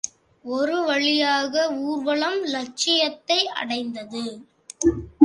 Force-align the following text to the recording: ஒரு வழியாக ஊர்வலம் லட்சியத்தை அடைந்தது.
ஒரு 0.45 0.77
வழியாக 0.81 1.53
ஊர்வலம் 1.81 2.39
லட்சியத்தை 2.45 3.39
அடைந்தது. 3.55 4.23